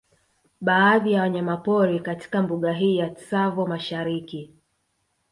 Baadhi 0.61 1.11
ya 1.11 1.21
wanyamapori 1.21 1.99
katika 1.99 2.41
mbuga 2.41 2.73
hii 2.73 2.97
ya 2.97 3.09
Tsavo 3.09 3.67
Mashariki 3.67 4.53